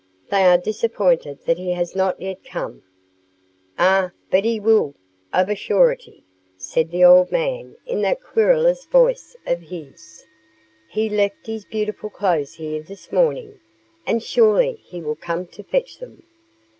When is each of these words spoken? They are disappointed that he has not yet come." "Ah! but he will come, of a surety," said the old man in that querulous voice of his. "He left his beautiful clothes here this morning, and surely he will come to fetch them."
They 0.31 0.45
are 0.45 0.57
disappointed 0.57 1.41
that 1.45 1.59
he 1.59 1.73
has 1.73 1.95
not 1.95 2.19
yet 2.19 2.43
come." 2.43 2.81
"Ah! 3.77 4.13
but 4.31 4.43
he 4.43 4.59
will 4.59 4.93
come, 5.31 5.41
of 5.43 5.47
a 5.47 5.53
surety," 5.53 6.23
said 6.57 6.89
the 6.89 7.03
old 7.03 7.31
man 7.31 7.75
in 7.85 8.01
that 8.01 8.19
querulous 8.19 8.83
voice 8.85 9.35
of 9.45 9.59
his. 9.61 10.25
"He 10.89 11.07
left 11.07 11.45
his 11.45 11.65
beautiful 11.65 12.09
clothes 12.09 12.55
here 12.55 12.81
this 12.81 13.11
morning, 13.11 13.59
and 14.07 14.23
surely 14.23 14.81
he 14.83 15.03
will 15.03 15.17
come 15.17 15.45
to 15.45 15.61
fetch 15.61 15.99
them." 15.99 16.23